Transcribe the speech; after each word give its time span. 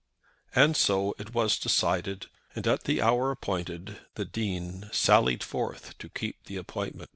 And 0.55 0.75
so 0.75 1.13
it 1.19 1.35
was 1.35 1.59
decided; 1.59 2.25
and 2.55 2.65
at 2.65 2.85
the 2.85 3.03
hour 3.03 3.29
appointed 3.29 3.99
the 4.15 4.25
Dean 4.25 4.89
sallied 4.91 5.43
forth 5.43 5.95
to 5.99 6.09
keep 6.09 6.43
the 6.45 6.57
appointment. 6.57 7.09